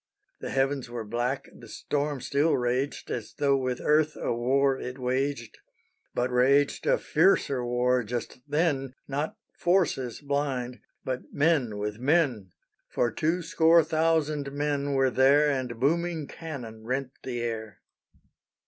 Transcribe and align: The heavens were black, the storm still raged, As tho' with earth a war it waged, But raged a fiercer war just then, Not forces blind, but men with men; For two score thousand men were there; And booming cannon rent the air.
The 0.39 0.49
heavens 0.49 0.89
were 0.89 1.03
black, 1.05 1.47
the 1.55 1.67
storm 1.67 2.21
still 2.21 2.57
raged, 2.57 3.11
As 3.11 3.35
tho' 3.35 3.55
with 3.55 3.79
earth 3.79 4.15
a 4.19 4.33
war 4.33 4.79
it 4.79 4.97
waged, 4.97 5.59
But 6.15 6.31
raged 6.31 6.87
a 6.87 6.97
fiercer 6.97 7.63
war 7.63 8.03
just 8.03 8.39
then, 8.47 8.95
Not 9.07 9.37
forces 9.59 10.19
blind, 10.19 10.79
but 11.05 11.31
men 11.31 11.77
with 11.77 11.99
men; 11.99 12.49
For 12.89 13.11
two 13.11 13.43
score 13.43 13.83
thousand 13.83 14.51
men 14.53 14.93
were 14.93 15.11
there; 15.11 15.51
And 15.51 15.79
booming 15.79 16.25
cannon 16.25 16.83
rent 16.83 17.11
the 17.21 17.39
air. 17.41 17.81